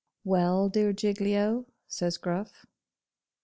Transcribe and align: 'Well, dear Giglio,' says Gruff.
'Well, 0.23 0.67
dear 0.67 0.93
Giglio,' 0.93 1.67
says 1.87 2.17
Gruff. 2.17 2.65